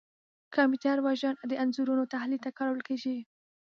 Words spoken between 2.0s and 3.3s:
تحلیل ته کارول کېږي.